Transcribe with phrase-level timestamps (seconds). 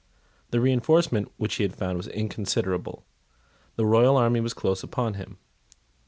[0.49, 3.05] The reinforcement which he found there was inconsiderable.
[3.75, 5.37] The royal army was close upon him.